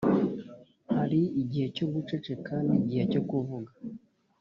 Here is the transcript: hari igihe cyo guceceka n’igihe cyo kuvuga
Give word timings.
hari 0.93 1.21
igihe 1.41 1.67
cyo 1.75 1.85
guceceka 1.93 2.53
n’igihe 2.67 3.03
cyo 3.11 3.21
kuvuga 3.29 3.71